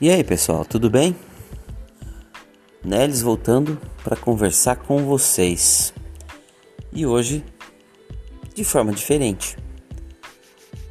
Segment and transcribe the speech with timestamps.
[0.00, 1.16] E aí pessoal, tudo bem?
[2.84, 5.92] Neles voltando para conversar com vocês.
[6.92, 7.44] E hoje
[8.54, 9.56] de forma diferente.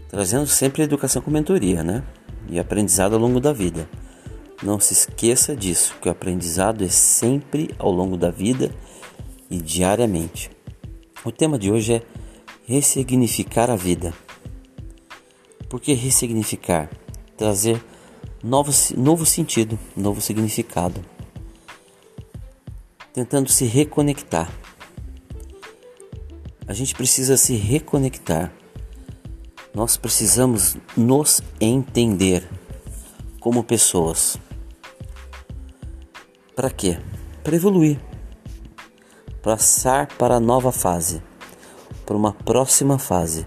[0.09, 2.03] Trazendo sempre educação com mentoria, né?
[2.49, 3.89] E aprendizado ao longo da vida.
[4.61, 8.75] Não se esqueça disso, que o aprendizado é sempre ao longo da vida
[9.49, 10.51] e diariamente.
[11.23, 12.01] O tema de hoje é
[12.65, 14.13] ressignificar a vida.
[15.69, 16.89] Por que ressignificar?
[17.37, 17.81] Trazer
[18.43, 21.03] novo, novo sentido, novo significado.
[23.13, 24.51] Tentando se reconectar.
[26.67, 28.53] A gente precisa se reconectar.
[29.73, 32.47] Nós precisamos nos entender
[33.39, 34.37] como pessoas.
[36.55, 36.99] Para quê?
[37.43, 37.99] Para evoluir.
[39.41, 41.21] Passar para a nova fase.
[42.05, 43.45] Para uma próxima fase.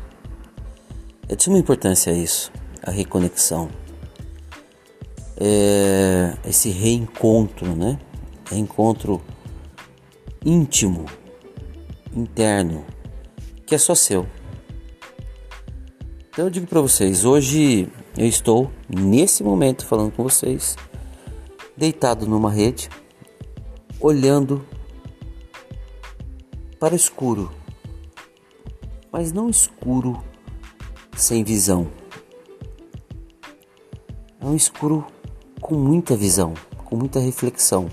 [1.28, 2.50] É de suma importância isso,
[2.82, 3.68] a reconexão.
[5.42, 7.98] É esse reencontro, né?
[8.50, 9.22] Reencontro
[10.44, 11.06] íntimo,
[12.14, 12.84] interno,
[13.66, 14.26] que é só seu.
[16.28, 20.76] Então eu digo para vocês, hoje eu estou nesse momento falando com vocês,
[21.76, 22.88] deitado numa rede,
[24.00, 24.64] olhando
[26.78, 27.50] para o escuro,
[29.12, 30.22] mas não escuro
[31.16, 31.90] sem visão.
[34.40, 35.06] É um escuro
[35.70, 36.52] com muita visão,
[36.84, 37.88] com muita reflexão,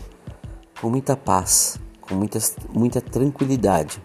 [0.82, 2.40] com muita paz, com muita,
[2.74, 4.02] muita tranquilidade.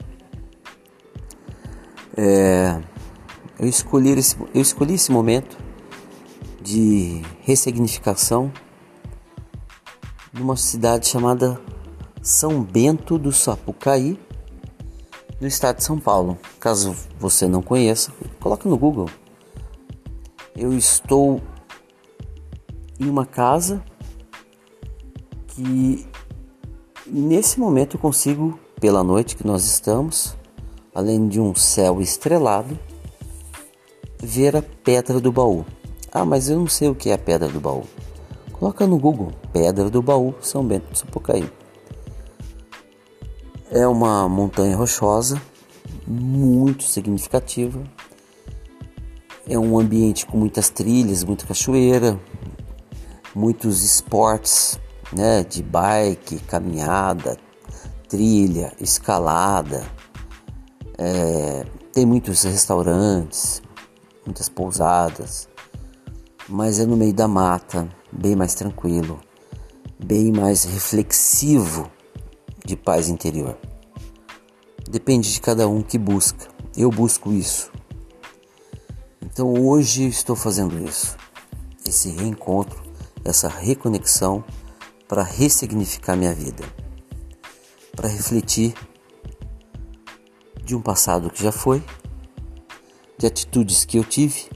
[2.15, 2.79] É,
[3.59, 5.57] eu, escolhi esse, eu escolhi esse momento
[6.61, 8.53] de ressignificação
[10.35, 11.59] numa cidade chamada
[12.21, 14.21] São Bento do Sapucaí,
[15.41, 16.37] no estado de São Paulo.
[16.61, 19.09] Caso você não conheça, coloque no Google.
[20.55, 21.41] Eu estou
[23.03, 23.83] em uma casa
[25.49, 26.07] que
[27.07, 30.37] nesse momento eu consigo, pela noite que nós estamos,
[30.95, 32.79] além de um céu estrelado,
[34.23, 35.67] ver a pedra do baú.
[36.13, 37.85] Ah, mas eu não sei o que é a pedra do baú.
[38.53, 41.51] Coloca no Google, Pedra do Baú, São Bento do Sapucaí.
[43.73, 45.43] É uma montanha rochosa,
[46.07, 47.83] muito significativa.
[49.49, 52.21] É um ambiente com muitas trilhas, muita cachoeira,
[53.35, 54.79] muitos esportes,
[55.13, 57.37] né, de bike, caminhada,
[58.09, 59.85] trilha, escalada.
[60.99, 63.63] É, tem muitos restaurantes,
[64.25, 65.49] muitas pousadas,
[66.49, 69.21] mas é no meio da mata, bem mais tranquilo,
[70.05, 71.91] bem mais reflexivo
[72.65, 73.59] de paz interior.
[74.91, 76.49] Depende de cada um que busca.
[76.77, 77.71] Eu busco isso.
[79.23, 81.17] Então hoje estou fazendo isso.
[81.87, 82.82] Esse reencontro,
[83.25, 84.45] essa reconexão
[85.09, 86.65] para ressignificar minha vida.
[87.95, 88.75] Para refletir
[90.65, 91.83] de um passado que já foi,
[93.19, 94.49] de atitudes que eu tive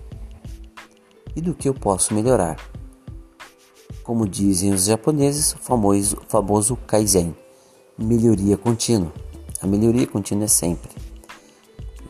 [1.34, 2.56] e do que eu posso melhorar.
[4.02, 7.36] Como dizem os japoneses, o famoso, famoso Kaizen
[7.98, 9.12] melhoria contínua.
[9.60, 10.90] A melhoria contínua é sempre.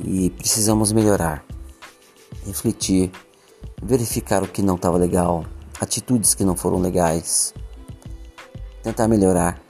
[0.05, 1.45] E precisamos melhorar,
[2.47, 3.11] refletir,
[3.83, 5.45] verificar o que não estava legal,
[5.81, 7.55] atitudes que não foram legais,
[8.83, 9.61] tentar melhorar.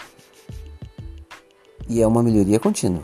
[1.89, 3.03] E é uma melhoria contínua.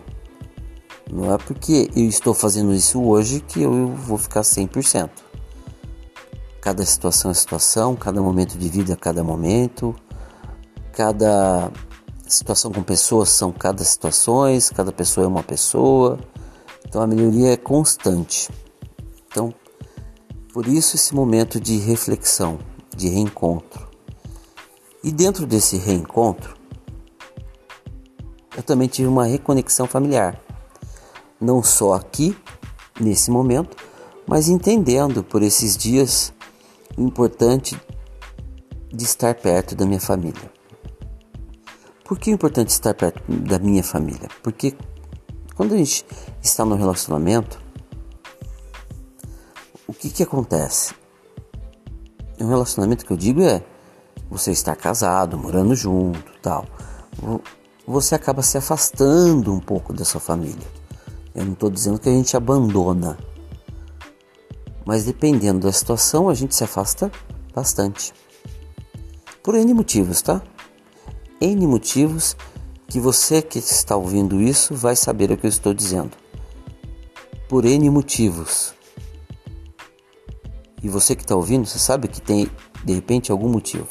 [1.11, 5.11] Não é porque eu estou fazendo isso hoje que eu vou ficar 100%.
[6.61, 9.95] Cada situação é situação, cada momento de vida é cada momento,
[10.93, 11.71] cada
[12.27, 16.19] situação com pessoas são cada situações, cada pessoa é uma pessoa.
[16.87, 18.49] Então a melhoria é constante.
[19.27, 19.53] Então,
[20.53, 22.59] por isso esse momento de reflexão,
[22.97, 23.89] de reencontro.
[25.03, 26.57] E dentro desse reencontro,
[28.57, 30.41] eu também tive uma reconexão familiar.
[31.41, 32.37] Não só aqui,
[33.00, 33.77] nesse momento,
[34.27, 36.33] mas entendendo por esses dias
[36.97, 37.81] o importante
[38.93, 40.53] de estar perto da minha família.
[42.05, 44.29] Por que é importante estar perto da minha família?
[44.43, 44.77] Porque
[45.56, 46.05] quando a gente
[46.43, 47.61] está no relacionamento,
[49.87, 50.95] o que, que acontece?
[52.43, 53.62] Um relacionamento que eu digo é
[54.29, 56.67] você estar casado, morando junto, tal.
[57.87, 60.67] Você acaba se afastando um pouco da sua família.
[61.33, 63.17] Eu não estou dizendo que a gente abandona,
[64.85, 67.12] mas dependendo da situação, a gente se afasta
[67.55, 68.12] bastante.
[69.41, 70.43] Por N motivos, tá?
[71.41, 72.37] N motivos
[72.88, 76.11] que você que está ouvindo isso vai saber o que eu estou dizendo.
[77.49, 78.75] Por N motivos.
[80.82, 82.50] E você que está ouvindo, você sabe que tem
[82.84, 83.88] de repente algum motivo.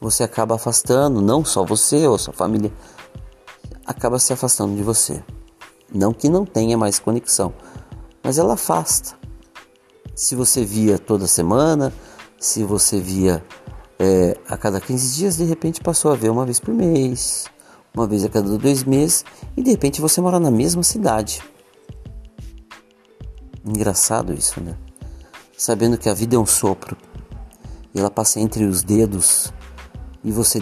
[0.00, 2.72] você acaba afastando, não só você ou sua família,
[3.86, 5.22] acaba se afastando de você.
[5.94, 7.54] Não que não tenha mais conexão,
[8.22, 9.16] mas ela afasta.
[10.14, 11.92] Se você via toda semana,
[12.38, 13.44] se você via
[13.98, 17.46] é, a cada 15 dias, de repente passou a ver uma vez por mês,
[17.94, 19.24] uma vez a cada dois meses,
[19.56, 21.40] e de repente você mora na mesma cidade.
[23.64, 24.76] Engraçado isso, né?
[25.62, 26.96] Sabendo que a vida é um sopro
[27.94, 29.54] e ela passa entre os dedos
[30.24, 30.60] e você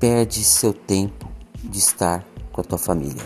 [0.00, 1.30] perde seu tempo
[1.62, 3.22] de estar com a tua família.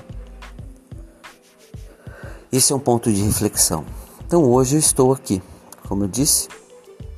[2.52, 3.87] Esse é um ponto de reflexão.
[4.26, 5.43] Então hoje eu estou aqui,
[5.88, 6.49] como eu disse,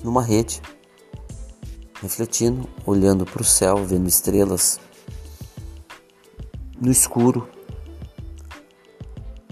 [0.04, 0.62] numa rede,
[2.00, 4.78] refletindo, olhando para o céu, vendo estrelas
[6.80, 7.48] no escuro.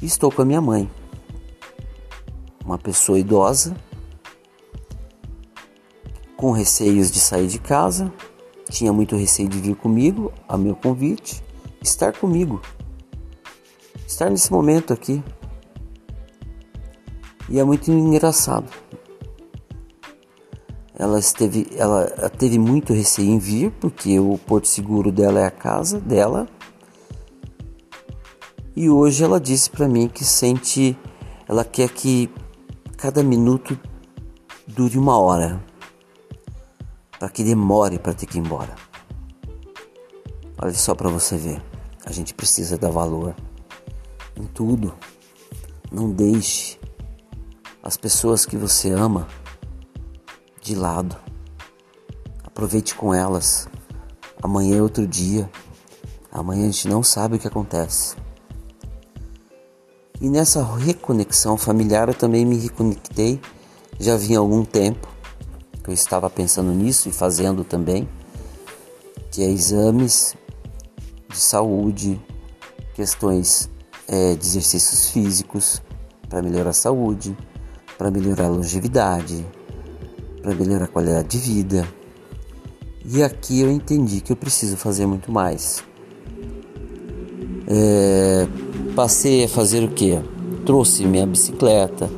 [0.00, 0.88] E estou com a minha mãe,
[2.64, 3.74] uma pessoa idosa,
[6.40, 8.10] com receios de sair de casa,
[8.70, 11.44] tinha muito receio de vir comigo, a meu convite,
[11.82, 12.62] estar comigo,
[14.06, 15.22] estar nesse momento aqui.
[17.46, 18.64] E é muito engraçado.
[20.98, 25.50] Ela esteve, ela teve muito receio em vir, porque o porto seguro dela é a
[25.50, 26.48] casa dela.
[28.74, 30.96] E hoje ela disse para mim que sente,
[31.46, 32.30] ela quer que
[32.96, 33.78] cada minuto
[34.66, 35.62] dure uma hora,
[37.20, 38.74] para que demore para ter que ir embora.
[40.56, 41.62] Olha só para você ver,
[42.06, 43.36] a gente precisa dar valor
[44.34, 44.94] em tudo.
[45.92, 46.80] Não deixe
[47.82, 49.28] as pessoas que você ama
[50.62, 51.14] de lado.
[52.42, 53.68] Aproveite com elas.
[54.42, 55.50] Amanhã é outro dia.
[56.32, 58.16] Amanhã a gente não sabe o que acontece.
[60.18, 63.38] E nessa reconexão familiar eu também me reconectei.
[63.98, 65.09] Já vinha algum tempo
[65.82, 68.08] que eu estava pensando nisso e fazendo também,
[69.30, 70.36] que é exames
[71.28, 72.20] de saúde,
[72.94, 73.70] questões
[74.08, 75.82] é, de exercícios físicos
[76.28, 77.36] para melhorar a saúde,
[77.96, 79.46] para melhorar a longevidade,
[80.42, 81.88] para melhorar a qualidade de vida.
[83.04, 85.82] E aqui eu entendi que eu preciso fazer muito mais.
[87.66, 88.46] É,
[88.94, 90.18] passei a fazer o que?
[90.66, 92.10] Trouxe minha bicicleta,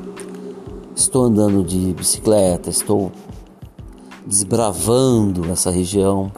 [0.96, 3.12] estou andando de bicicleta, estou
[4.26, 6.32] desbravando essa região.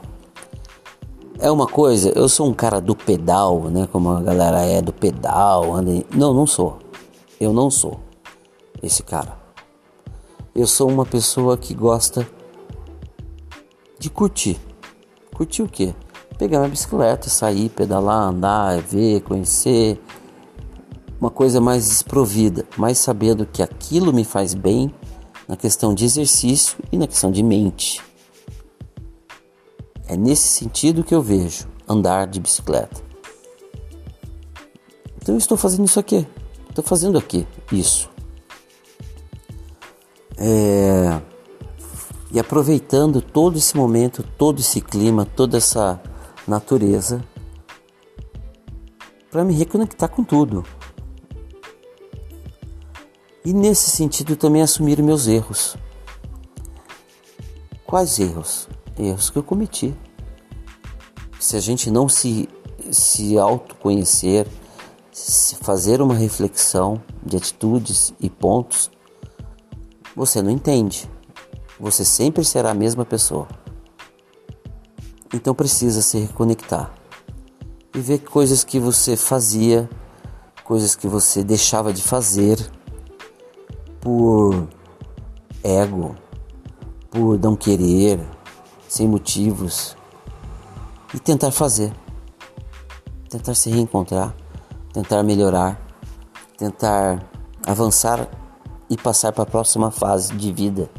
[1.39, 3.89] É uma coisa, eu sou um cara do pedal, né?
[3.91, 6.79] Como a galera é do pedal, anda Não, não sou.
[7.41, 8.01] Eu não sou
[8.83, 9.37] esse cara.
[10.55, 12.27] Eu sou uma pessoa que gosta
[13.99, 14.59] de curtir.
[15.35, 15.95] Curtir o quê?
[16.39, 20.01] Pegar minha bicicleta, sair, pedalar, andar, ver, conhecer.
[21.21, 24.93] Uma coisa mais desprovida, mais sabendo que aquilo me faz bem
[25.49, 28.03] na questão de exercício e na questão de mente.
[30.07, 33.03] É nesse sentido que eu vejo andar de bicicleta.
[35.17, 36.27] Então eu estou fazendo isso aqui.
[36.69, 38.11] Estou fazendo aqui isso.
[40.37, 41.21] É...
[42.31, 46.03] E aproveitando todo esse momento, todo esse clima, toda essa
[46.49, 47.25] natureza,
[49.31, 50.65] para me reconectar com tudo.
[53.45, 55.77] E nesse sentido também assumir meus erros.
[57.87, 58.67] Quais erros?
[58.99, 59.95] Erros que eu cometi.
[61.39, 62.49] Se a gente não se,
[62.91, 64.47] se autoconhecer,
[65.13, 68.91] se fazer uma reflexão de atitudes e pontos,
[70.17, 71.07] você não entende.
[71.79, 73.47] Você sempre será a mesma pessoa.
[75.35, 76.95] Então precisa se reconectar
[77.95, 79.91] e ver coisas que você fazia,
[80.65, 82.59] coisas que você deixava de fazer
[84.05, 84.69] por
[85.65, 86.15] ego,
[87.11, 88.21] por não querer,
[88.87, 89.97] sem motivos
[91.15, 91.91] e tentar fazer,
[93.31, 94.35] tentar se reencontrar,
[94.93, 95.81] tentar melhorar,
[96.59, 97.29] tentar
[97.67, 98.29] avançar
[98.91, 100.91] e passar para a próxima fase de vida.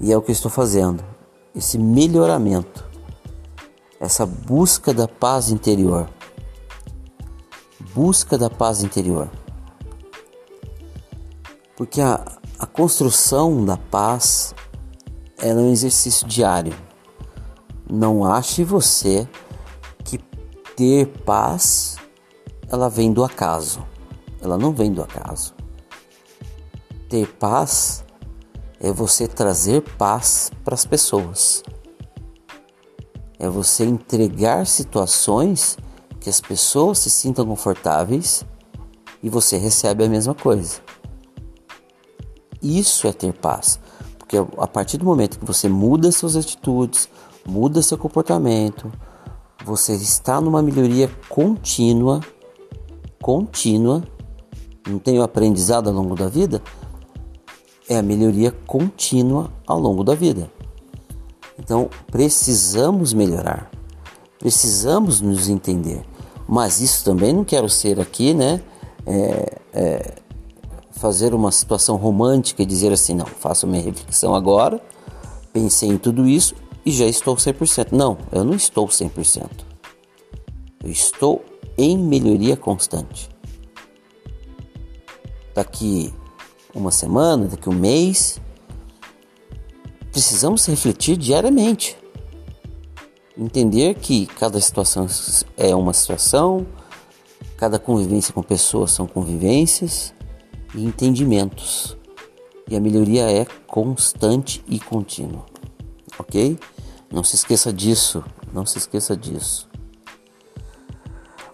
[0.00, 1.02] E é o que eu estou fazendo.
[1.54, 2.84] Esse melhoramento,
[3.98, 6.08] essa busca da paz interior.
[7.94, 9.28] Busca da paz interior.
[11.76, 12.24] Porque a,
[12.58, 14.54] a construção da paz
[15.38, 16.74] é um exercício diário.
[17.88, 19.28] Não ache você
[20.02, 20.18] que
[20.74, 21.96] ter paz
[22.68, 23.86] ela vem do acaso.
[24.40, 25.54] Ela não vem do acaso.
[27.08, 28.04] Ter paz
[28.80, 31.62] é você trazer paz para as pessoas.
[33.38, 35.76] É você entregar situações
[36.20, 38.44] que as pessoas se sintam confortáveis
[39.22, 40.85] e você recebe a mesma coisa.
[42.66, 43.78] Isso é ter paz,
[44.18, 47.08] porque a partir do momento que você muda suas atitudes,
[47.46, 48.90] muda seu comportamento,
[49.64, 52.20] você está numa melhoria contínua,
[53.22, 54.02] contínua,
[54.88, 56.60] não tem o aprendizado ao longo da vida,
[57.88, 60.50] é a melhoria contínua ao longo da vida.
[61.58, 63.70] Então precisamos melhorar,
[64.40, 66.04] precisamos nos entender.
[66.48, 68.60] Mas isso também não quero ser aqui, né?
[69.04, 70.14] É, é,
[70.96, 74.80] fazer uma situação romântica e dizer assim: não, faço minha reflexão agora,
[75.52, 77.92] pensei em tudo isso e já estou 100%.
[77.92, 79.48] Não, eu não estou 100%.
[80.82, 81.44] Eu estou
[81.76, 83.28] em melhoria constante.
[85.54, 86.12] Daqui
[86.74, 88.40] uma semana, daqui um mês,
[90.12, 91.96] precisamos refletir diariamente.
[93.36, 95.06] Entender que cada situação
[95.56, 96.66] é uma situação,
[97.56, 100.14] cada convivência com pessoas são convivências
[100.74, 101.96] e entendimentos.
[102.68, 105.46] E a melhoria é constante e contínua.
[106.18, 106.58] Ok?
[107.12, 108.24] Não se esqueça disso.
[108.52, 109.68] Não se esqueça disso.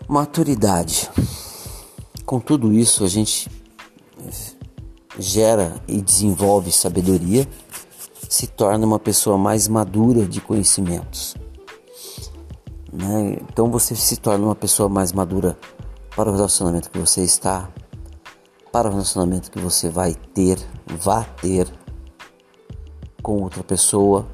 [0.09, 1.11] Maturidade.
[2.25, 3.51] Com tudo isso, a gente
[5.19, 7.47] gera e desenvolve sabedoria,
[8.29, 11.37] se torna uma pessoa mais madura de conhecimentos.
[12.93, 13.39] Né?
[13.43, 15.59] Então você se torna uma pessoa mais madura
[16.17, 17.71] para o relacionamento que você está,
[18.73, 21.69] para o relacionamento que você vai ter, vá ter
[23.23, 24.27] com outra pessoa,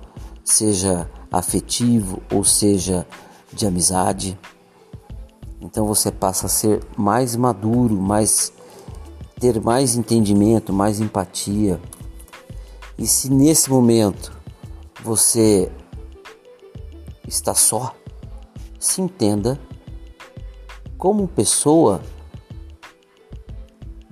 [0.45, 3.05] seja afetivo ou seja
[3.53, 4.39] de amizade.
[5.61, 8.53] Então você passa a ser mais maduro, mais
[9.41, 11.81] ter mais entendimento, mais empatia.
[12.97, 14.33] E se nesse momento
[15.03, 15.71] você
[17.27, 17.95] está só,
[18.79, 19.59] se entenda
[20.97, 22.01] como pessoa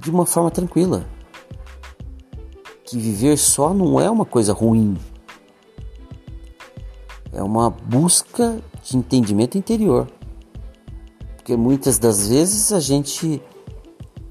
[0.06, 1.04] de uma forma tranquila.
[2.84, 4.96] Que viver só não é uma coisa ruim.
[7.32, 10.06] É uma busca de entendimento interior.
[11.36, 13.42] Porque muitas das vezes a gente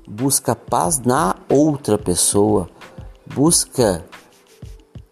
[0.08, 2.70] busca paz na outra pessoa,
[3.36, 4.06] busca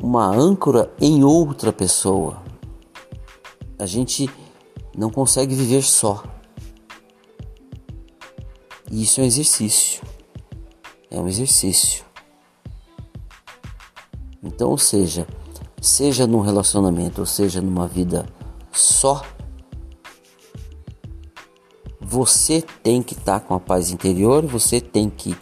[0.01, 2.41] uma âncora em outra pessoa.
[3.77, 4.29] A gente
[4.95, 6.23] não consegue viver só.
[8.89, 10.12] E isso é um exercício.
[11.13, 12.03] É um exercício.
[14.43, 15.27] Então, ou seja,
[15.79, 18.25] seja num relacionamento ou seja numa vida
[18.71, 19.23] só,
[22.01, 25.37] você tem que estar tá com a paz interior, você tem que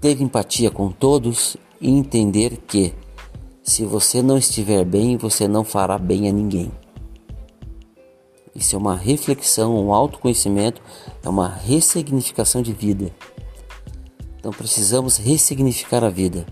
[0.00, 2.94] ter empatia com todos e entender que
[3.62, 6.72] se você não estiver bem, você não fará bem a ninguém.
[8.54, 10.80] Isso é uma reflexão, um autoconhecimento,
[11.22, 13.12] é uma ressignificação de vida.
[14.46, 16.46] Então precisamos ressignificar a vida,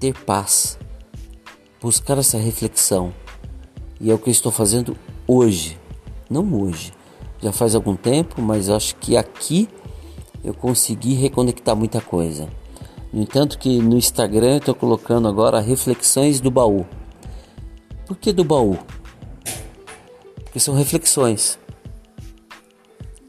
[0.00, 0.78] ter paz,
[1.78, 3.12] buscar essa reflexão.
[4.00, 4.96] E é o que eu estou fazendo
[5.28, 5.78] hoje,
[6.30, 6.94] não hoje,
[7.38, 9.68] já faz algum tempo, mas acho que aqui
[10.42, 12.48] eu consegui reconectar muita coisa.
[13.12, 16.86] No entanto que no Instagram estou colocando agora reflexões do baú.
[18.06, 18.78] Por que do baú?
[20.44, 21.58] Porque são reflexões.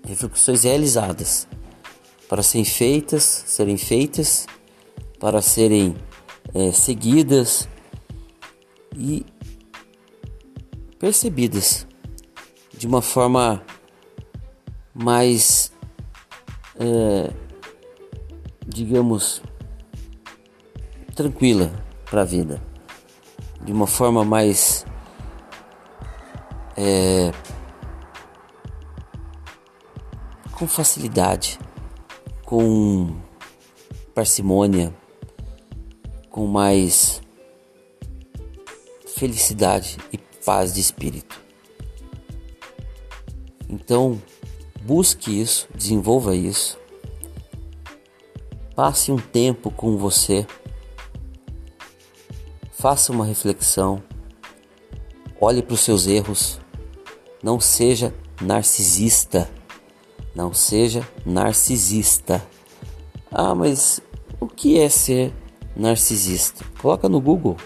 [0.08, 1.50] Reflexões realizadas
[2.28, 4.46] para serem feitas, serem feitas,
[5.20, 5.96] para serem
[6.54, 7.68] é, seguidas
[8.96, 9.26] e
[11.00, 11.88] percebidas
[12.78, 13.64] de uma forma
[14.94, 15.72] mais,
[16.80, 17.32] é,
[18.68, 19.42] digamos,
[21.16, 21.72] tranquila
[22.06, 22.62] para a vida,
[23.64, 24.86] de uma forma mais
[26.76, 27.32] é,
[30.52, 31.60] com facilidade,
[32.48, 33.16] com
[34.16, 34.92] parcimônia,
[36.32, 37.22] com mais
[39.16, 41.40] felicidade e paz de espírito.
[43.70, 44.20] Então,
[44.88, 46.80] Busque isso, desenvolva isso.
[48.74, 50.48] Passe um tempo com você.
[52.72, 54.02] Faça uma reflexão.
[55.42, 56.58] Olhe para os seus erros.
[57.44, 59.50] Não seja narcisista.
[60.38, 62.46] Não seja narcisista.
[63.32, 64.00] Ah, mas
[64.40, 65.34] o que é ser
[65.76, 66.64] narcisista?
[66.80, 67.58] Coloca no Google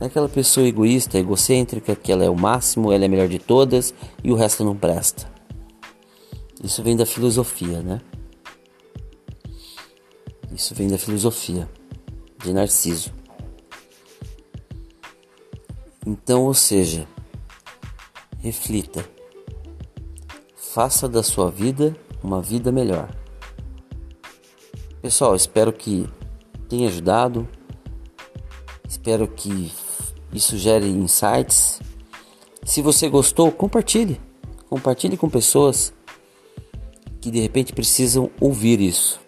[0.00, 3.92] aquela pessoa egoísta, egocêntrica, que ela é o máximo, ela é a melhor de todas
[4.24, 5.30] e o resto não presta.
[6.64, 8.00] Isso vem da filosofia, né?
[10.54, 11.68] Isso vem da filosofia
[12.42, 13.12] de Narciso.
[16.06, 17.06] Então, ou seja,
[18.38, 19.21] reflita.
[20.72, 23.14] Faça da sua vida uma vida melhor.
[25.02, 26.08] Pessoal, espero que
[26.66, 27.46] tenha ajudado.
[28.88, 29.70] Espero que
[30.32, 31.78] isso gere insights.
[32.64, 34.18] Se você gostou, compartilhe.
[34.70, 35.92] Compartilhe com pessoas
[37.20, 39.20] que de repente precisam ouvir isso.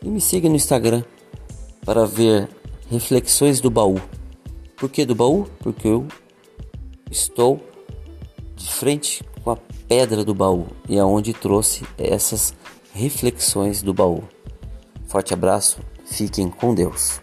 [0.00, 1.02] E me siga no Instagram
[1.84, 2.48] para ver
[2.88, 4.00] reflexões do baú.
[4.76, 5.48] Por que do baú?
[5.58, 6.06] Porque eu
[7.10, 7.71] estou
[8.62, 9.56] de frente com a
[9.88, 12.54] pedra do baú e é onde trouxe essas
[12.92, 14.22] reflexões do baú.
[15.06, 17.21] Forte abraço, fiquem com Deus.